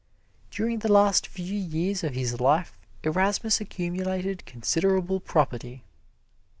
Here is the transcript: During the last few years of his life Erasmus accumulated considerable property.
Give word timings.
During 0.49 0.79
the 0.79 0.91
last 0.91 1.27
few 1.27 1.55
years 1.55 2.03
of 2.03 2.15
his 2.15 2.39
life 2.41 2.75
Erasmus 3.03 3.61
accumulated 3.61 4.47
considerable 4.47 5.19
property. 5.19 5.83